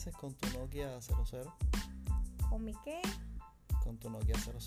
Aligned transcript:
haces 0.00 0.16
con 0.16 0.32
tu 0.32 0.58
Nokia 0.58 0.98
00? 0.98 1.54
¿Con 2.48 2.64
mi 2.64 2.72
qué? 2.84 3.02
Con 3.84 3.98
tu 3.98 4.08
Nokia 4.08 4.34
00. 4.38 4.58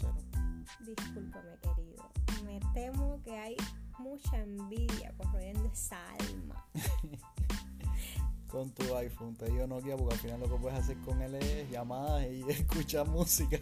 Discúlpame, 0.86 1.58
querido. 1.60 2.08
Me 2.46 2.60
temo 2.76 3.20
que 3.24 3.36
hay 3.36 3.58
mucha 3.98 4.38
envidia 4.38 5.12
corriendo 5.18 5.68
esa 5.74 5.98
alma. 6.20 6.64
con 8.48 8.70
tu 8.76 8.96
iPhone. 8.96 9.36
Te 9.36 9.50
digo 9.50 9.66
Nokia 9.66 9.98
porque 9.98 10.14
al 10.14 10.20
final 10.20 10.40
lo 10.40 10.50
que 10.50 10.56
puedes 10.62 10.78
hacer 10.78 10.98
con 11.00 11.20
él 11.20 11.34
es 11.34 11.68
llamadas 11.72 12.28
y 12.28 12.44
escuchar 12.52 13.08
música. 13.08 13.58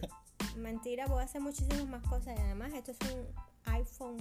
Mentira, 0.58 1.06
puedo 1.06 1.20
hacer 1.20 1.40
muchísimas 1.40 1.88
más 1.88 2.06
cosas. 2.06 2.38
Y 2.38 2.42
además, 2.42 2.74
esto 2.74 2.92
es 2.92 2.98
un 3.14 3.28
iPhone 3.72 4.18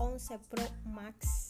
11 0.00 0.38
Pro 0.50 0.64
Max, 0.84 1.45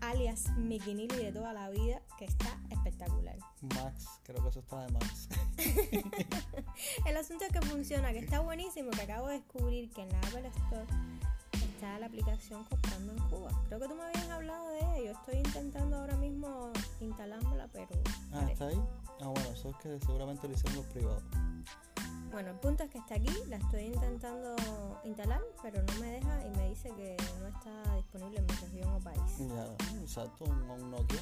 alias 0.00 0.48
Mikinili 0.56 1.16
de 1.16 1.32
toda 1.32 1.52
la 1.52 1.70
vida, 1.70 2.00
que 2.18 2.24
está 2.24 2.58
espectacular. 2.70 3.36
Max, 3.74 4.06
creo 4.24 4.42
que 4.42 4.48
eso 4.48 4.60
está 4.60 4.86
de 4.86 4.92
Max. 4.92 5.28
El 7.06 7.16
asunto 7.16 7.44
es 7.44 7.52
que 7.52 7.60
funciona, 7.62 8.12
que 8.12 8.18
está 8.18 8.40
buenísimo, 8.40 8.90
que 8.90 9.02
acabo 9.02 9.28
de 9.28 9.34
descubrir 9.34 9.90
que 9.90 10.02
en 10.02 10.08
la 10.10 10.18
Apple 10.20 10.48
Store 10.48 10.86
está 11.78 11.98
la 11.98 12.06
aplicación 12.06 12.64
comprando 12.64 13.12
en 13.12 13.18
Cuba. 13.30 13.50
Creo 13.68 13.80
que 13.80 13.88
tú 13.88 13.94
me 13.94 14.02
habías 14.02 14.28
hablado 14.30 14.68
de 14.70 14.78
ella. 14.78 15.12
Yo 15.12 15.12
estoy 15.12 15.36
intentando 15.36 15.96
ahora 15.96 16.16
mismo 16.16 16.72
instalármela, 17.00 17.68
pero. 17.72 17.88
Ah, 18.32 18.46
¿está 18.50 18.66
ahí? 18.66 18.82
Ah, 19.20 19.28
bueno, 19.28 19.50
eso 19.52 19.70
es 19.70 19.76
que 19.76 19.98
seguramente 20.00 20.48
lo 20.48 20.54
hicieron 20.54 20.76
los 20.76 20.86
privados. 20.86 21.22
Bueno, 22.38 22.52
el 22.52 22.60
punto 22.60 22.84
es 22.84 22.90
que 22.90 22.98
está 22.98 23.16
aquí, 23.16 23.36
la 23.48 23.56
estoy 23.56 23.86
intentando 23.86 24.54
instalar, 25.02 25.40
pero 25.60 25.82
no 25.82 25.92
me 25.94 26.06
deja 26.06 26.46
y 26.46 26.50
me 26.50 26.68
dice 26.68 26.88
que 26.94 27.16
no 27.40 27.48
está 27.48 27.96
disponible 27.96 28.38
en 28.38 28.46
mi 28.46 28.52
región 28.52 28.94
o 28.94 29.00
país. 29.00 29.38
Ya, 29.40 29.98
exacto, 30.00 30.44
un, 30.44 30.70
un 30.70 30.88
Nokia. 30.92 31.20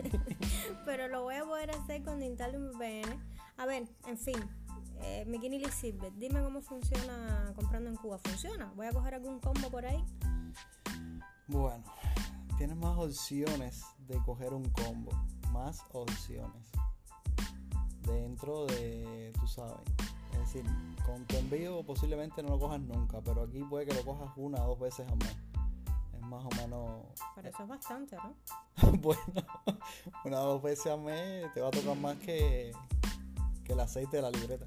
pero 0.86 1.08
lo 1.08 1.24
voy 1.24 1.34
a 1.34 1.44
poder 1.44 1.72
hacer 1.72 2.02
cuando 2.02 2.24
instale 2.24 2.56
un 2.56 2.70
VPN. 2.70 3.22
A 3.58 3.66
ver, 3.66 3.86
en 4.06 4.16
fin, 4.16 4.38
eh, 5.02 5.26
Mikini 5.26 5.62
Silver, 5.66 6.10
dime 6.16 6.42
cómo 6.42 6.62
funciona 6.62 7.52
comprando 7.54 7.90
en 7.90 7.96
Cuba. 7.96 8.16
¿Funciona? 8.16 8.72
¿Voy 8.76 8.86
a 8.86 8.92
coger 8.92 9.16
algún 9.16 9.40
combo 9.40 9.68
por 9.68 9.84
ahí? 9.84 10.02
Bueno, 11.48 11.84
tienes 12.56 12.78
más 12.78 12.96
opciones 12.96 13.84
de 14.08 14.16
coger 14.24 14.54
un 14.54 14.70
combo. 14.70 15.10
Más 15.52 15.84
opciones. 15.92 16.70
Dentro 18.06 18.64
de, 18.64 19.34
tú 19.38 19.46
sabes. 19.46 20.09
Decir, 20.52 20.68
con 21.06 21.24
tu 21.26 21.36
envío 21.36 21.84
posiblemente 21.84 22.42
no 22.42 22.48
lo 22.48 22.58
cojas 22.58 22.80
nunca, 22.80 23.20
pero 23.20 23.44
aquí 23.44 23.62
puede 23.62 23.86
que 23.86 23.94
lo 23.94 24.04
cojas 24.04 24.32
una 24.34 24.60
o 24.64 24.70
dos 24.70 24.80
veces 24.80 25.06
al 25.08 25.16
mes. 25.18 25.36
Es 26.12 26.20
más 26.22 26.44
o 26.44 26.48
menos. 26.56 27.06
Pero 27.36 27.48
eso 27.50 27.62
es 27.62 27.68
bastante, 27.68 28.16
¿no? 28.16 28.34
bueno, 28.98 29.22
una 30.24 30.40
o 30.40 30.46
dos 30.46 30.62
veces 30.62 30.88
al 30.88 31.02
mes 31.02 31.46
te 31.54 31.60
va 31.60 31.68
a 31.68 31.70
tocar 31.70 31.96
más 31.96 32.16
que, 32.16 32.72
que 33.62 33.72
el 33.74 33.78
aceite 33.78 34.16
de 34.16 34.22
la 34.22 34.30
libreta. 34.32 34.66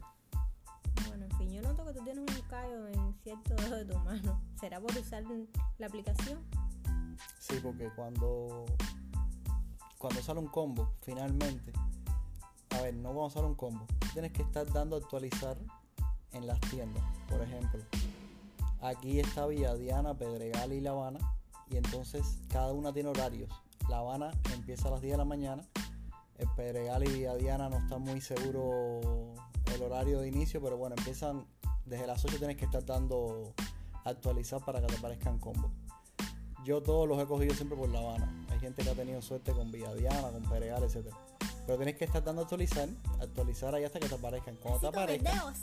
Bueno, 1.09 1.25
en 1.25 1.37
fin, 1.37 1.51
yo 1.51 1.61
noto 1.61 1.85
que 1.85 1.91
tú 1.91 2.03
tienes 2.05 2.33
un 2.33 2.47
callo 2.47 2.87
en 2.87 3.13
cierto 3.21 3.53
dedo 3.55 3.75
de 3.75 3.85
tu 3.85 3.99
mano. 3.99 4.41
¿Será 4.57 4.79
por 4.79 4.97
usar 4.97 5.25
la 5.79 5.87
aplicación? 5.87 6.39
Sí, 7.39 7.59
porque 7.61 7.89
cuando, 7.93 8.63
cuando 9.97 10.21
sale 10.21 10.39
un 10.39 10.47
combo, 10.47 10.93
finalmente, 11.01 11.73
a 12.69 12.83
ver, 12.83 12.93
no 12.93 13.11
cuando 13.11 13.31
sale 13.31 13.47
un 13.47 13.55
combo, 13.55 13.85
tienes 14.13 14.31
que 14.31 14.43
estar 14.43 14.71
dando 14.71 14.95
a 14.95 14.99
actualizar 14.99 15.57
en 16.31 16.47
las 16.47 16.59
tiendas. 16.61 17.03
Por 17.27 17.41
ejemplo, 17.41 17.81
aquí 18.81 19.19
está 19.19 19.47
Villa 19.47 19.75
Diana, 19.75 20.13
Pedregal 20.13 20.71
y 20.71 20.81
La 20.81 20.91
Habana, 20.91 21.19
y 21.69 21.77
entonces 21.77 22.39
cada 22.49 22.71
una 22.71 22.93
tiene 22.93 23.09
horarios. 23.09 23.49
La 23.89 23.97
Habana 23.97 24.31
empieza 24.53 24.87
a 24.87 24.91
las 24.91 25.01
10 25.01 25.13
de 25.13 25.17
la 25.17 25.25
mañana, 25.25 25.63
el 26.37 26.47
Pedregal 26.55 27.03
y 27.03 27.11
Villa 27.11 27.35
Diana 27.35 27.69
no 27.69 27.77
están 27.77 28.01
muy 28.01 28.21
seguros 28.21 29.05
el 29.73 29.81
horario 29.81 30.19
de 30.19 30.27
inicio, 30.27 30.61
pero 30.61 30.77
bueno, 30.77 30.95
empiezan 30.97 31.45
desde 31.85 32.07
las 32.07 32.23
8 32.23 32.37
tienes 32.37 32.57
que 32.57 32.65
estar 32.65 32.85
dando 32.85 33.53
actualizar 34.05 34.63
para 34.63 34.79
que 34.81 34.87
te 34.87 34.95
aparezcan 34.95 35.39
combos. 35.39 35.71
Yo 36.63 36.81
todos 36.81 37.07
los 37.07 37.21
he 37.21 37.25
cogido 37.25 37.53
siempre 37.53 37.77
por 37.77 37.89
La 37.89 37.99
Habana. 37.99 38.45
Hay 38.49 38.59
gente 38.59 38.83
que 38.83 38.89
ha 38.89 38.95
tenido 38.95 39.21
suerte 39.21 39.51
con 39.51 39.71
Villadiana, 39.71 40.29
con 40.29 40.43
Peregal, 40.43 40.83
etc. 40.83 41.13
Pero 41.65 41.77
tienes 41.77 41.95
que 41.95 42.05
estar 42.05 42.23
dando 42.23 42.41
a 42.41 42.43
actualizar, 42.43 42.89
actualizar 43.21 43.73
ahí 43.73 43.83
hasta 43.83 43.99
que 43.99 44.09
te 44.09 44.15
aparezcan. 44.15 44.55
Cuando 44.57 44.79
te 44.79 44.87
aparezcan. 44.87 45.53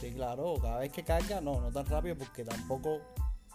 Sí, 0.00 0.12
claro, 0.12 0.54
cada 0.60 0.78
vez 0.78 0.92
que 0.92 1.04
carga, 1.04 1.40
no, 1.40 1.60
no 1.60 1.70
tan 1.70 1.86
rápido 1.86 2.16
porque 2.16 2.44
tampoco 2.44 3.00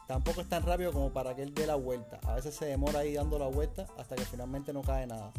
tampoco 0.08 0.42
es 0.42 0.50
tan 0.50 0.64
rápido 0.64 0.94
como 0.94 1.12
para 1.12 1.36
que 1.36 1.44
él 1.44 1.54
dé 1.54 1.68
la 1.68 1.76
vuelta. 1.76 2.20
A 2.24 2.36
veces 2.36 2.56
se 2.56 2.66
demora 2.66 3.00
ahí 3.00 3.14
dando 3.14 3.40
la 3.40 3.48
vuelta 3.48 3.88
hasta 3.98 4.16
que 4.16 4.24
finalmente 4.26 4.72
no 4.72 4.82
cae 4.82 5.08
nada. 5.08 5.32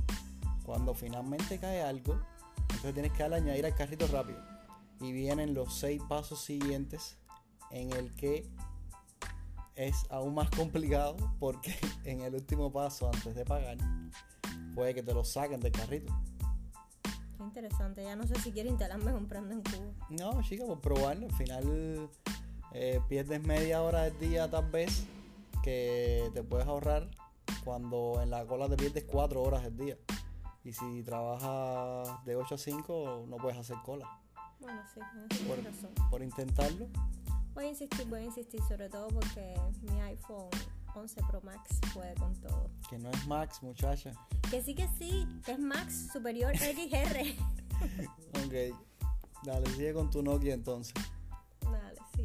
Cuando 0.64 0.94
finalmente 0.94 1.58
cae 1.58 1.82
algo, 1.82 2.20
entonces 2.62 2.94
tienes 2.94 3.12
que 3.12 3.22
darle 3.22 3.36
añadir 3.36 3.66
al 3.66 3.74
carrito 3.74 4.06
rápido. 4.08 4.42
Y 5.00 5.12
vienen 5.12 5.54
los 5.54 5.78
seis 5.78 6.02
pasos 6.08 6.42
siguientes 6.42 7.16
en 7.70 7.92
el 7.92 8.14
que 8.14 8.48
es 9.76 10.06
aún 10.10 10.34
más 10.34 10.50
complicado 10.50 11.16
porque 11.38 11.74
en 12.04 12.22
el 12.22 12.34
último 12.34 12.72
paso 12.72 13.10
antes 13.12 13.34
de 13.34 13.44
pagar 13.44 13.76
puede 14.76 14.94
que 14.94 15.03
te 15.03 15.14
lo 15.14 15.25
saquen 15.25 15.59
del 15.59 15.72
carrito. 15.72 16.14
Qué 17.03 17.42
interesante, 17.42 18.04
ya 18.04 18.14
no 18.14 18.26
sé 18.26 18.34
si 18.37 18.53
quiero 18.53 18.69
instalarme 18.69 19.10
comprando 19.10 19.54
en 19.54 19.62
Cuba. 19.62 19.92
No, 20.10 20.42
chica, 20.42 20.64
por 20.66 20.81
probarlo. 20.81 21.26
Al 21.26 21.32
final 21.32 22.10
eh, 22.72 23.00
pierdes 23.09 23.42
media 23.42 23.82
hora 23.82 24.03
del 24.03 24.19
día 24.19 24.50
tal 24.50 24.70
vez 24.70 25.06
que 25.62 26.31
te 26.34 26.42
puedes 26.42 26.66
ahorrar 26.66 27.09
cuando 27.65 28.20
en 28.22 28.31
la 28.31 28.47
cola 28.47 28.69
te 28.69 28.76
pierdes 28.76 29.04
cuatro 29.04 29.42
horas 29.42 29.65
del 29.65 29.76
día. 29.76 29.98
Y 30.62 30.72
si 30.72 31.03
trabajas 31.03 32.25
de 32.25 32.36
8 32.36 32.54
a 32.54 32.59
5 32.59 33.26
no 33.28 33.36
puedes 33.38 33.59
hacer 33.59 33.76
cola. 33.84 34.20
Bueno, 34.60 34.82
sí, 34.92 35.00
tienes 35.28 35.48
Por, 35.48 35.65
razón. 35.65 36.10
por 36.10 36.22
intentarlo. 36.22 36.86
Voy 37.54 37.65
a 37.65 37.69
insistir, 37.69 38.06
voy 38.09 38.20
a 38.20 38.25
insistir, 38.25 38.60
sobre 38.69 38.91
todo 38.91 39.09
porque 39.09 39.54
mi 39.82 40.00
iPhone 40.03 40.50
11 40.94 41.20
Pro 41.31 41.41
Max 41.42 41.78
puede 41.94 42.15
con 42.15 42.34
todo. 42.36 42.70
Que 42.91 42.98
no 42.98 43.10
es 43.10 43.26
Max, 43.26 43.62
muchacha. 43.62 44.12
Que 44.50 44.62
sí, 44.62 44.74
que 44.76 44.86
sí, 44.96 45.26
es 45.48 45.58
Max 45.58 46.08
Superior 46.12 46.56
XR. 46.56 47.34
Ok. 48.46 48.76
Dale, 49.44 49.66
sigue 49.70 49.92
con 49.92 50.10
tu 50.10 50.22
Nokia 50.22 50.54
entonces. 50.54 50.94
Dale, 51.62 52.00
sí. 52.14 52.24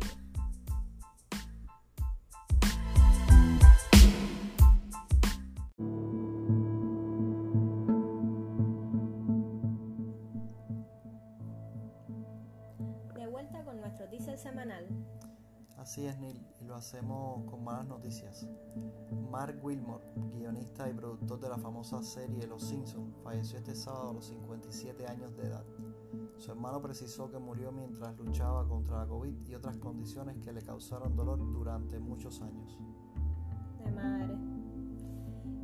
De 13.15 13.27
vuelta 13.27 13.63
con 13.65 13.81
nuestro 13.81 14.07
teaser 14.09 14.37
semanal. 14.37 14.87
Así 15.77 16.05
es, 16.05 16.17
Neil, 16.19 16.39
lo 16.71 16.77
hacemos 16.77 17.43
con 17.49 17.65
malas 17.65 17.85
noticias. 17.85 18.47
Mark 19.29 19.59
Wilmore, 19.61 20.05
guionista 20.33 20.89
y 20.89 20.93
productor 20.93 21.37
de 21.41 21.49
la 21.49 21.57
famosa 21.57 22.01
serie 22.01 22.47
Los 22.47 22.63
Simpsons, 22.63 23.13
falleció 23.21 23.57
este 23.57 23.75
sábado 23.75 24.11
a 24.11 24.13
los 24.13 24.25
57 24.27 25.05
años 25.05 25.35
de 25.35 25.47
edad. 25.47 25.65
Su 26.37 26.51
hermano 26.51 26.81
precisó 26.81 27.29
que 27.29 27.39
murió 27.39 27.73
mientras 27.73 28.17
luchaba 28.17 28.65
contra 28.69 28.99
la 28.99 29.05
COVID 29.05 29.47
y 29.47 29.53
otras 29.53 29.75
condiciones 29.79 30.37
que 30.37 30.53
le 30.53 30.61
causaron 30.61 31.13
dolor 31.13 31.39
durante 31.51 31.99
muchos 31.99 32.41
años. 32.41 32.79
De 33.83 33.91
madre. 33.91 34.37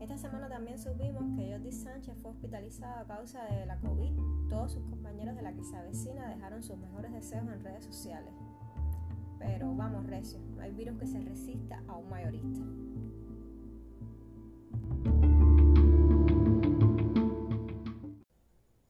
Esta 0.01 0.17
semana 0.17 0.49
también 0.49 0.77
supimos 0.77 1.23
que 1.37 1.53
Jordi 1.53 1.71
Sánchez 1.71 2.17
fue 2.21 2.31
hospitalizado 2.31 2.99
a 2.99 3.07
causa 3.07 3.45
de 3.45 3.65
la 3.65 3.79
COVID. 3.79 4.49
Todos 4.49 4.73
sus 4.73 4.83
compañeros 4.83 5.37
de 5.37 5.41
la 5.41 5.53
que 5.53 5.63
se 5.63 5.77
avecina 5.77 6.27
dejaron 6.27 6.61
sus 6.61 6.77
mejores 6.77 7.13
deseos 7.13 7.47
en 7.47 7.63
redes 7.63 7.85
sociales. 7.85 8.33
No 10.17 10.63
hay 10.63 10.71
virus 10.71 10.97
que 10.97 11.05
se 11.05 11.19
resista 11.19 11.83
a 11.87 11.95
un 11.95 12.09
mayorista. 12.09 12.65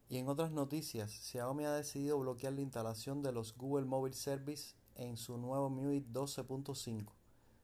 Y 0.07 0.19
en 0.19 0.29
otras 0.29 0.53
noticias, 0.53 1.11
Xiaomi 1.11 1.65
ha 1.65 1.73
decidido 1.73 2.17
bloquear 2.17 2.53
la 2.53 2.61
instalación 2.61 3.21
de 3.23 3.33
los 3.33 3.57
Google 3.57 3.85
Mobile 3.85 4.15
Service 4.15 4.75
en 4.95 5.17
su 5.17 5.37
nuevo 5.37 5.69
MIUI 5.69 6.05
12.5, 6.13 7.11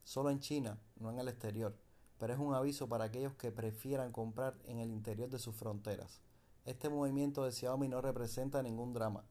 solo 0.04 0.30
en 0.30 0.42
China, 0.42 0.78
no 1.00 1.10
en 1.10 1.20
el 1.20 1.30
exterior, 1.30 1.74
pero 2.20 2.34
es 2.34 2.40
un 2.40 2.54
aviso 2.54 2.90
para 2.90 3.06
aquellos 3.06 3.34
que 3.36 3.54
prefieran 3.54 4.12
comprar 4.12 4.60
en 4.66 4.80
el 4.80 4.92
interior 4.92 5.30
de 5.30 5.40
sus 5.40 5.56
fronteras. 5.56 6.22
Este 6.66 6.90
movimiento 6.90 7.46
de 7.46 7.54
Xiaomi 7.54 7.88
no 7.88 8.02
representa 8.02 8.62
ningún 8.62 8.92
drama. 8.92 9.24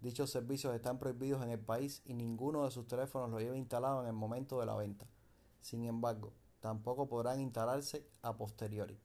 Dichos 0.00 0.30
servicios 0.30 0.74
están 0.74 0.98
prohibidos 0.98 1.42
en 1.42 1.50
el 1.50 1.58
país 1.58 2.02
y 2.04 2.14
ninguno 2.14 2.64
de 2.64 2.70
sus 2.70 2.86
teléfonos 2.86 3.30
lo 3.30 3.40
lleva 3.40 3.56
instalado 3.56 4.00
en 4.02 4.06
el 4.06 4.12
momento 4.12 4.60
de 4.60 4.66
la 4.66 4.76
venta. 4.76 5.08
Sin 5.60 5.84
embargo, 5.86 6.32
tampoco 6.60 7.08
podrán 7.08 7.40
instalarse 7.40 8.06
a 8.22 8.36
posteriori. 8.36 8.98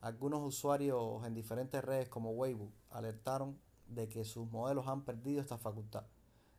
Algunos 0.00 0.40
usuarios 0.42 1.26
en 1.26 1.34
diferentes 1.34 1.84
redes 1.84 2.08
como 2.08 2.30
Weibo 2.30 2.72
alertaron 2.88 3.58
de 3.86 4.08
que 4.08 4.24
sus 4.24 4.50
modelos 4.50 4.88
han 4.88 5.04
perdido 5.04 5.42
esta 5.42 5.58
facultad. 5.58 6.06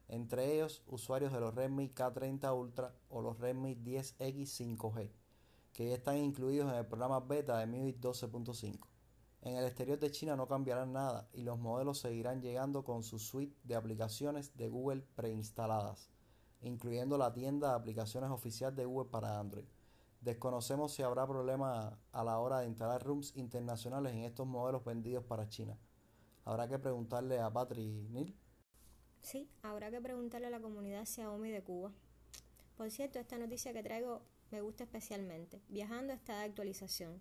Entre 0.07 0.53
ellos, 0.53 0.83
usuarios 0.85 1.33
de 1.33 1.39
los 1.39 1.55
Redmi 1.55 1.89
K30 1.89 2.55
Ultra 2.55 2.93
o 3.09 3.21
los 3.21 3.39
Redmi 3.39 3.75
10X 3.75 4.77
5G, 4.77 5.09
que 5.73 5.89
ya 5.89 5.95
están 5.95 6.17
incluidos 6.17 6.69
en 6.71 6.77
el 6.77 6.85
programa 6.85 7.19
beta 7.21 7.57
de 7.57 7.65
MIUI 7.65 7.93
12.5. 7.93 8.90
En 9.41 9.55
el 9.55 9.65
exterior 9.65 9.97
de 9.97 10.11
China 10.11 10.35
no 10.35 10.47
cambiará 10.47 10.85
nada 10.85 11.27
y 11.33 11.41
los 11.41 11.57
modelos 11.57 11.99
seguirán 11.99 12.41
llegando 12.41 12.83
con 12.83 13.01
su 13.01 13.17
suite 13.17 13.57
de 13.63 13.75
aplicaciones 13.75 14.55
de 14.55 14.69
Google 14.69 15.03
preinstaladas, 15.15 16.11
incluyendo 16.61 17.17
la 17.17 17.33
tienda 17.33 17.69
de 17.69 17.75
aplicaciones 17.75 18.29
oficial 18.29 18.75
de 18.75 18.85
Google 18.85 19.09
para 19.09 19.39
Android. 19.39 19.65
Desconocemos 20.21 20.93
si 20.93 21.01
habrá 21.01 21.25
problema 21.25 21.97
a 22.11 22.23
la 22.23 22.37
hora 22.37 22.59
de 22.59 22.67
instalar 22.67 23.03
rooms 23.03 23.35
internacionales 23.35 24.13
en 24.13 24.19
estos 24.19 24.45
modelos 24.45 24.85
vendidos 24.85 25.23
para 25.23 25.49
China. 25.49 25.75
Habrá 26.45 26.67
que 26.67 26.77
preguntarle 26.77 27.39
a 27.39 27.51
Patri 27.51 28.07
Neil. 28.11 28.37
Sí, 29.21 29.49
habrá 29.63 29.89
que 29.89 30.01
preguntarle 30.01 30.47
a 30.47 30.51
la 30.51 30.61
comunidad 30.61 31.05
Xiaomi 31.05 31.49
de 31.49 31.63
Cuba. 31.63 31.91
Por 32.77 32.91
cierto, 32.91 33.17
esta 33.17 33.39
noticia 33.39 33.73
que 33.73 33.81
traigo 33.81 34.21
me 34.51 34.61
gusta 34.61 34.83
especialmente. 34.83 35.61
Viajando 35.69 36.13
está 36.13 36.37
de 36.37 36.45
actualización. 36.45 37.19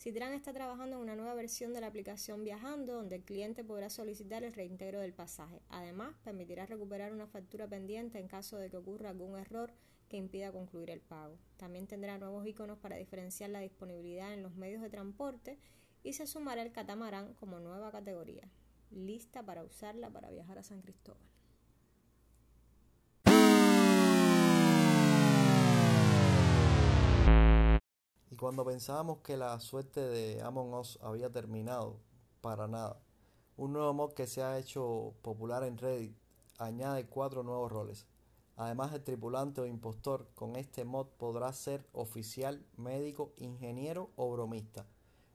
Citran 0.00 0.32
está 0.32 0.54
trabajando 0.54 0.96
en 0.96 1.02
una 1.02 1.14
nueva 1.14 1.34
versión 1.34 1.74
de 1.74 1.82
la 1.82 1.88
aplicación 1.88 2.42
Viajando, 2.42 2.94
donde 2.94 3.16
el 3.16 3.22
cliente 3.22 3.64
podrá 3.64 3.90
solicitar 3.90 4.42
el 4.44 4.54
reintegro 4.54 4.98
del 4.98 5.12
pasaje. 5.12 5.60
Además, 5.68 6.16
permitirá 6.24 6.64
recuperar 6.64 7.12
una 7.12 7.26
factura 7.26 7.68
pendiente 7.68 8.18
en 8.18 8.26
caso 8.26 8.56
de 8.56 8.70
que 8.70 8.78
ocurra 8.78 9.10
algún 9.10 9.38
error 9.38 9.74
que 10.08 10.16
impida 10.16 10.52
concluir 10.52 10.88
el 10.88 11.02
pago. 11.02 11.36
También 11.58 11.86
tendrá 11.86 12.16
nuevos 12.16 12.46
iconos 12.46 12.78
para 12.78 12.96
diferenciar 12.96 13.50
la 13.50 13.60
disponibilidad 13.60 14.32
en 14.32 14.42
los 14.42 14.54
medios 14.54 14.80
de 14.80 14.88
transporte 14.88 15.58
y 16.02 16.14
se 16.14 16.26
sumará 16.26 16.62
el 16.62 16.72
catamarán 16.72 17.34
como 17.34 17.60
nueva 17.60 17.92
categoría, 17.92 18.48
lista 18.90 19.42
para 19.42 19.62
usarla 19.62 20.08
para 20.08 20.30
viajar 20.30 20.56
a 20.56 20.62
San 20.62 20.80
Cristóbal. 20.80 21.29
Cuando 28.40 28.64
pensábamos 28.64 29.18
que 29.18 29.36
la 29.36 29.60
suerte 29.60 30.00
de 30.00 30.40
Among 30.40 30.72
Us 30.72 30.98
había 31.02 31.30
terminado, 31.30 32.00
para 32.40 32.66
nada. 32.68 32.98
Un 33.58 33.74
nuevo 33.74 33.92
mod 33.92 34.14
que 34.14 34.26
se 34.26 34.42
ha 34.42 34.58
hecho 34.58 35.12
popular 35.20 35.62
en 35.62 35.76
Reddit 35.76 36.16
añade 36.56 37.04
cuatro 37.04 37.42
nuevos 37.42 37.70
roles. 37.70 38.06
Además 38.56 38.92
del 38.92 39.04
tripulante 39.04 39.60
o 39.60 39.66
impostor, 39.66 40.30
con 40.34 40.56
este 40.56 40.86
mod 40.86 41.08
podrá 41.18 41.52
ser 41.52 41.86
oficial, 41.92 42.64
médico, 42.78 43.34
ingeniero 43.36 44.08
o 44.16 44.32
bromista. 44.32 44.86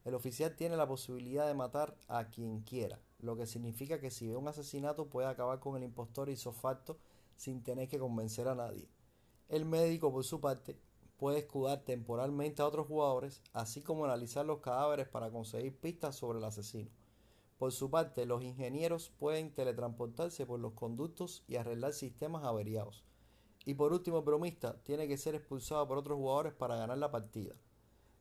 El 0.04 0.16
oficial 0.16 0.56
tiene 0.56 0.76
la 0.76 0.88
posibilidad 0.88 1.46
de 1.46 1.54
matar 1.54 1.96
a 2.08 2.32
quien 2.32 2.62
quiera, 2.62 3.00
lo 3.20 3.36
que 3.36 3.46
significa 3.46 4.00
que 4.00 4.10
si 4.10 4.28
ve 4.28 4.36
un 4.36 4.48
asesinato 4.48 5.10
puede 5.10 5.28
acabar 5.28 5.60
con 5.60 5.78
el 5.78 5.84
impostor 5.84 6.28
y 6.30 6.38
facto 6.38 6.98
sin 7.36 7.62
tener 7.62 7.88
que 7.88 8.00
convencer 8.00 8.48
a 8.48 8.56
nadie. 8.56 8.90
El 9.48 9.66
médico, 9.66 10.12
por 10.12 10.24
su 10.24 10.42
parte, 10.42 10.80
puede 11.18 11.40
escudar 11.40 11.84
temporalmente 11.84 12.62
a 12.62 12.68
otros 12.68 12.88
jugadores, 12.88 13.42
así 13.54 13.82
como 13.82 14.06
analizar 14.06 14.46
los 14.46 14.60
cadáveres 14.60 15.08
para 15.08 15.32
conseguir 15.32 15.78
pistas 15.80 16.16
sobre 16.16 16.40
el 16.40 16.46
asesino. 16.46 16.90
Por 17.58 17.72
su 17.72 17.90
parte, 17.90 18.26
los 18.26 18.44
ingenieros 18.44 19.10
pueden 19.18 19.54
teletransportarse 19.54 20.46
por 20.46 20.60
los 20.60 20.74
conductos 20.74 21.44
y 21.48 21.56
arreglar 21.56 21.94
sistemas 21.94 22.44
averiados. 22.44 23.06
Y 23.64 23.76
por 23.76 23.94
último, 23.94 24.20
el 24.20 24.26
bromista 24.26 24.82
tiene 24.84 25.08
que 25.08 25.18
ser 25.18 25.36
expulsado 25.36 25.88
por 25.88 25.98
otros 25.98 26.18
jugadores 26.18 26.54
para 26.54 26.76
ganar 26.76 26.98
la 26.98 27.12
partida. 27.12 27.56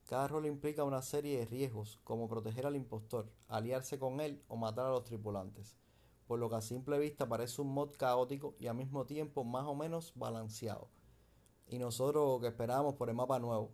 Cada 0.06 0.28
rol 0.28 0.46
implica 0.46 0.84
una 0.84 1.02
serie 1.02 1.38
de 1.38 1.46
riesgos, 1.46 1.98
como 2.04 2.28
proteger 2.28 2.66
al 2.66 2.76
impostor, 2.76 3.28
aliarse 3.48 3.98
con 3.98 4.20
él 4.20 4.42
o 4.48 4.56
matar 4.56 4.86
a 4.86 4.90
los 4.90 5.04
tripulantes, 5.04 5.76
por 6.26 6.38
lo 6.38 6.48
que 6.48 6.56
a 6.56 6.60
simple 6.60 6.98
vista 6.98 7.28
parece 7.28 7.60
un 7.60 7.72
mod 7.72 7.90
caótico 7.96 8.54
y 8.58 8.68
al 8.68 8.76
mismo 8.76 9.04
tiempo 9.06 9.44
más 9.44 9.64
o 9.64 9.74
menos 9.74 10.12
balanceado 10.14 10.88
y 11.68 11.78
nosotros 11.78 12.40
que 12.40 12.48
esperábamos 12.48 12.94
por 12.94 13.08
el 13.08 13.14
mapa 13.14 13.38
nuevo. 13.38 13.72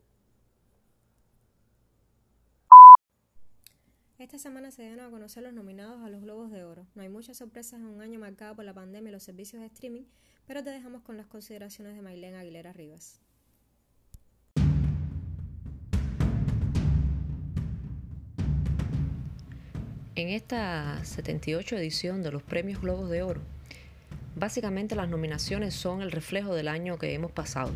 Esta 4.19 4.39
semana 4.39 4.71
se 4.71 4.83
dieron 4.83 5.01
a 5.07 5.11
conocer 5.11 5.43
los 5.43 5.55
nominados 5.55 6.03
a 6.03 6.11
los 6.11 6.21
Globos 6.21 6.51
de 6.51 6.63
Oro. 6.63 6.87
No 6.95 7.01
hay 7.01 7.09
muchas 7.09 7.39
sorpresas 7.39 7.81
en 7.81 7.87
un 7.87 8.03
año 8.03 8.21
marcado 8.21 8.55
por 8.55 8.67
la 8.67 8.75
pandemia 8.75 9.09
y 9.09 9.13
los 9.13 9.23
servicios 9.23 9.61
de 9.61 9.67
streaming, 9.67 10.05
pero 10.47 10.63
te 10.63 10.69
dejamos 10.69 11.01
con 11.01 11.17
las 11.17 11.27
consideraciones 11.27 11.95
de 11.95 12.03
Mailén 12.03 12.35
Aguilera 12.35 12.75
Rivas. 12.75 13.23
En 20.17 20.29
esta 20.29 21.03
78 21.03 21.79
edición 21.79 22.23
de 22.23 22.31
los 22.31 22.43
Premios 22.43 22.83
Globos 22.83 23.09
de 23.09 23.23
Oro, 23.23 23.41
Básicamente 24.41 24.97
las 24.97 25.11
nominaciones 25.11 25.75
son 25.75 26.01
el 26.01 26.11
reflejo 26.11 26.55
del 26.55 26.69
año 26.69 26.97
que 26.97 27.13
hemos 27.13 27.31
pasado, 27.31 27.73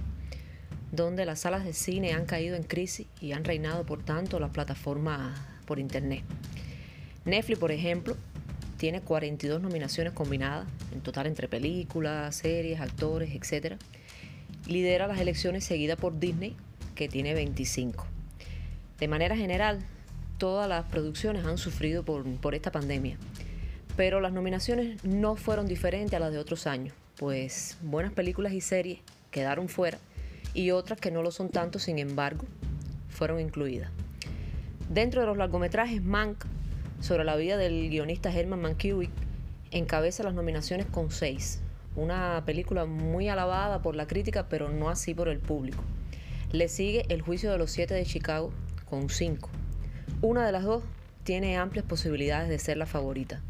donde 0.92 1.26
las 1.26 1.40
salas 1.40 1.62
de 1.62 1.74
cine 1.74 2.14
han 2.14 2.24
caído 2.24 2.56
en 2.56 2.62
crisis 2.62 3.06
y 3.20 3.32
han 3.32 3.44
reinado 3.44 3.84
por 3.84 4.02
tanto 4.02 4.40
las 4.40 4.48
plataformas 4.48 5.38
por 5.66 5.78
internet. 5.78 6.22
Netflix, 7.26 7.58
por 7.58 7.70
ejemplo, 7.70 8.16
tiene 8.78 9.02
42 9.02 9.60
nominaciones 9.60 10.14
combinadas, 10.14 10.66
en 10.94 11.02
total 11.02 11.26
entre 11.26 11.48
películas, 11.48 12.34
series, 12.34 12.80
actores, 12.80 13.34
etc. 13.34 13.74
Lidera 14.66 15.06
las 15.06 15.20
elecciones 15.20 15.64
seguida 15.64 15.96
por 15.96 16.18
Disney, 16.18 16.56
que 16.94 17.08
tiene 17.08 17.34
25. 17.34 18.06
De 19.00 19.06
manera 19.06 19.36
general, 19.36 19.80
todas 20.38 20.66
las 20.66 20.86
producciones 20.86 21.44
han 21.44 21.58
sufrido 21.58 22.06
por, 22.06 22.24
por 22.36 22.54
esta 22.54 22.72
pandemia 22.72 23.18
pero 23.96 24.20
las 24.20 24.32
nominaciones 24.32 25.04
no 25.04 25.36
fueron 25.36 25.66
diferentes 25.66 26.14
a 26.14 26.18
las 26.20 26.32
de 26.32 26.38
otros 26.38 26.66
años, 26.66 26.94
pues 27.16 27.78
buenas 27.82 28.12
películas 28.12 28.52
y 28.52 28.60
series 28.60 29.00
quedaron 29.30 29.68
fuera 29.68 29.98
y 30.54 30.70
otras 30.70 31.00
que 31.00 31.10
no 31.10 31.22
lo 31.22 31.30
son 31.30 31.50
tanto, 31.50 31.78
sin 31.78 31.98
embargo, 31.98 32.44
fueron 33.08 33.40
incluidas. 33.40 33.90
Dentro 34.88 35.20
de 35.20 35.26
los 35.26 35.36
largometrajes, 35.36 36.02
Mank, 36.02 36.44
sobre 37.00 37.24
la 37.24 37.36
vida 37.36 37.56
del 37.56 37.90
guionista 37.90 38.32
Herman 38.32 38.60
Mankiewicz, 38.60 39.10
encabeza 39.70 40.22
las 40.22 40.34
nominaciones 40.34 40.86
con 40.86 41.10
seis. 41.10 41.60
Una 41.96 42.42
película 42.46 42.86
muy 42.86 43.28
alabada 43.28 43.82
por 43.82 43.96
la 43.96 44.06
crítica, 44.06 44.48
pero 44.48 44.68
no 44.68 44.88
así 44.88 45.14
por 45.14 45.28
el 45.28 45.38
público. 45.38 45.82
Le 46.52 46.68
sigue 46.68 47.04
El 47.08 47.22
juicio 47.22 47.50
de 47.50 47.58
los 47.58 47.70
siete 47.70 47.94
de 47.94 48.04
Chicago 48.04 48.52
con 48.84 49.08
cinco. 49.10 49.50
Una 50.22 50.46
de 50.46 50.52
las 50.52 50.62
dos 50.62 50.84
tiene 51.24 51.56
amplias 51.56 51.84
posibilidades 51.84 52.48
de 52.48 52.58
ser 52.58 52.76
la 52.76 52.86
favorita. 52.86 53.40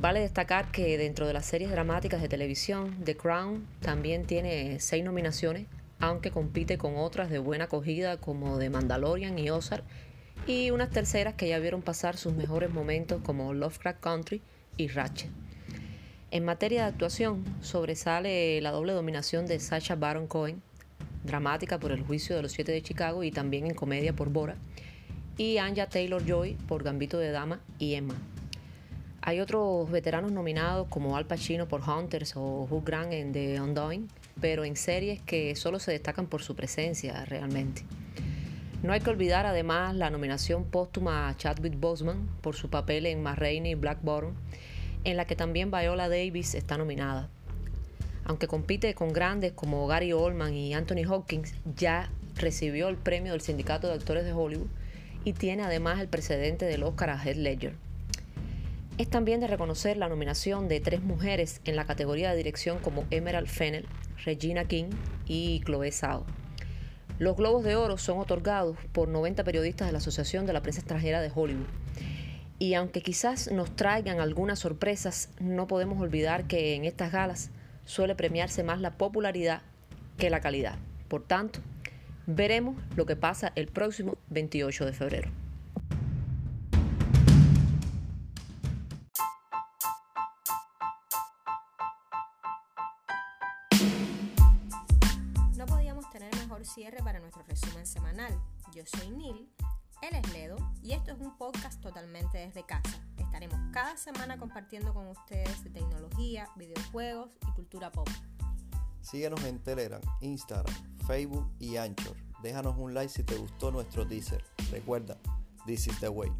Vale 0.00 0.20
destacar 0.20 0.70
que 0.72 0.96
dentro 0.96 1.26
de 1.26 1.34
las 1.34 1.44
series 1.44 1.70
dramáticas 1.70 2.22
de 2.22 2.28
televisión, 2.28 2.96
The 3.04 3.18
Crown 3.18 3.66
también 3.80 4.24
tiene 4.24 4.80
seis 4.80 5.04
nominaciones, 5.04 5.66
aunque 5.98 6.30
compite 6.30 6.78
con 6.78 6.96
otras 6.96 7.28
de 7.28 7.38
buena 7.38 7.64
acogida 7.64 8.16
como 8.16 8.58
The 8.58 8.70
Mandalorian 8.70 9.38
y 9.38 9.50
Ozark, 9.50 9.84
y 10.46 10.70
unas 10.70 10.88
terceras 10.88 11.34
que 11.34 11.48
ya 11.48 11.58
vieron 11.58 11.82
pasar 11.82 12.16
sus 12.16 12.32
mejores 12.32 12.70
momentos 12.70 13.20
como 13.22 13.52
Lovecraft 13.52 14.00
Country 14.00 14.40
y 14.78 14.88
Ratchet. 14.88 15.28
En 16.30 16.46
materia 16.46 16.84
de 16.84 16.88
actuación, 16.88 17.44
sobresale 17.60 18.58
la 18.62 18.70
doble 18.70 18.94
dominación 18.94 19.44
de 19.44 19.60
Sacha 19.60 19.96
Baron 19.96 20.28
Cohen, 20.28 20.62
dramática 21.24 21.78
por 21.78 21.92
El 21.92 22.04
juicio 22.04 22.36
de 22.36 22.40
los 22.40 22.52
siete 22.52 22.72
de 22.72 22.80
Chicago 22.80 23.22
y 23.22 23.32
también 23.32 23.66
en 23.66 23.74
comedia 23.74 24.14
por 24.14 24.30
Bora, 24.30 24.56
y 25.36 25.58
Anja 25.58 25.90
Taylor-Joy 25.90 26.54
por 26.66 26.84
Gambito 26.84 27.18
de 27.18 27.32
Dama 27.32 27.60
y 27.78 27.96
Emma. 27.96 28.14
Hay 29.22 29.40
otros 29.40 29.90
veteranos 29.90 30.32
nominados 30.32 30.88
como 30.88 31.16
Al 31.16 31.26
Pacino 31.26 31.68
por 31.68 31.82
Hunters 31.86 32.36
o 32.36 32.66
Hugh 32.70 32.84
Grant 32.84 33.12
en 33.12 33.32
The 33.32 33.60
Undoing, 33.60 34.08
pero 34.40 34.64
en 34.64 34.76
series 34.76 35.20
que 35.20 35.54
solo 35.56 35.78
se 35.78 35.92
destacan 35.92 36.26
por 36.26 36.42
su 36.42 36.56
presencia 36.56 37.24
realmente. 37.26 37.82
No 38.82 38.94
hay 38.94 39.00
que 39.00 39.10
olvidar 39.10 39.44
además 39.44 39.94
la 39.94 40.08
nominación 40.08 40.64
póstuma 40.64 41.28
a 41.28 41.36
Chadwick 41.36 41.78
Boseman 41.78 42.28
por 42.40 42.56
su 42.56 42.70
papel 42.70 43.04
en 43.04 43.22
Ma 43.22 43.36
y 43.38 43.74
Black 43.74 43.98
Bottom, 44.02 44.32
en 45.04 45.18
la 45.18 45.26
que 45.26 45.36
también 45.36 45.70
Viola 45.70 46.08
Davis 46.08 46.54
está 46.54 46.78
nominada. 46.78 47.28
Aunque 48.24 48.46
compite 48.46 48.94
con 48.94 49.12
grandes 49.12 49.52
como 49.52 49.86
Gary 49.86 50.14
Oldman 50.14 50.54
y 50.54 50.72
Anthony 50.72 51.04
Hopkins, 51.06 51.52
ya 51.76 52.10
recibió 52.36 52.88
el 52.88 52.96
premio 52.96 53.32
del 53.32 53.42
Sindicato 53.42 53.86
de 53.86 53.94
Actores 53.94 54.24
de 54.24 54.32
Hollywood 54.32 54.68
y 55.24 55.34
tiene 55.34 55.62
además 55.62 56.00
el 56.00 56.08
precedente 56.08 56.64
del 56.64 56.82
Oscar 56.82 57.10
a 57.10 57.22
Heath 57.22 57.36
Ledger. 57.36 57.89
Es 58.98 59.08
también 59.08 59.40
de 59.40 59.46
reconocer 59.46 59.96
la 59.96 60.08
nominación 60.08 60.68
de 60.68 60.80
tres 60.80 61.02
mujeres 61.02 61.60
en 61.64 61.76
la 61.76 61.86
categoría 61.86 62.30
de 62.30 62.36
dirección 62.36 62.78
como 62.78 63.04
Emerald 63.10 63.48
Fennell, 63.48 63.86
Regina 64.24 64.64
King 64.64 64.90
y 65.26 65.62
Chloe 65.64 65.90
Zhao. 65.90 66.26
Los 67.18 67.36
Globos 67.36 67.64
de 67.64 67.76
Oro 67.76 67.98
son 67.98 68.18
otorgados 68.18 68.76
por 68.92 69.08
90 69.08 69.44
periodistas 69.44 69.88
de 69.88 69.92
la 69.92 69.98
Asociación 69.98 70.46
de 70.46 70.54
la 70.54 70.62
Prensa 70.62 70.80
Extranjera 70.80 71.20
de 71.20 71.30
Hollywood. 71.34 71.66
Y 72.58 72.74
aunque 72.74 73.00
quizás 73.02 73.50
nos 73.50 73.74
traigan 73.74 74.20
algunas 74.20 74.58
sorpresas, 74.58 75.30
no 75.38 75.66
podemos 75.66 76.00
olvidar 76.00 76.44
que 76.46 76.74
en 76.74 76.84
estas 76.84 77.12
galas 77.12 77.50
suele 77.84 78.14
premiarse 78.14 78.62
más 78.62 78.80
la 78.80 78.96
popularidad 78.98 79.62
que 80.18 80.30
la 80.30 80.40
calidad. 80.40 80.78
Por 81.08 81.22
tanto, 81.26 81.60
veremos 82.26 82.76
lo 82.96 83.06
que 83.06 83.16
pasa 83.16 83.52
el 83.54 83.66
próximo 83.66 84.16
28 84.28 84.86
de 84.86 84.92
febrero. 84.92 85.39
Yo 98.80 98.86
soy 98.98 99.10
Neil 99.10 99.46
Él 100.00 100.16
es 100.16 100.32
Ledo 100.32 100.56
y 100.82 100.92
esto 100.92 101.12
es 101.12 101.20
un 101.20 101.36
podcast 101.36 101.82
totalmente 101.82 102.38
desde 102.38 102.64
casa. 102.64 102.98
Estaremos 103.18 103.60
cada 103.74 103.94
semana 103.98 104.38
compartiendo 104.38 104.94
con 104.94 105.06
ustedes 105.08 105.62
de 105.64 105.68
tecnología, 105.68 106.48
videojuegos 106.56 107.28
y 107.46 107.52
cultura 107.52 107.92
pop. 107.92 108.08
Síguenos 109.02 109.44
en 109.44 109.62
Telegram, 109.62 110.00
Instagram, 110.22 110.74
Facebook 111.06 111.46
y 111.58 111.76
Anchor. 111.76 112.16
Déjanos 112.42 112.78
un 112.78 112.94
like 112.94 113.12
si 113.12 113.22
te 113.22 113.36
gustó 113.36 113.70
nuestro 113.70 114.06
teaser. 114.06 114.42
Recuerda, 114.70 115.18
this 115.66 115.86
is 115.86 116.00
the 116.00 116.08
way. 116.08 116.32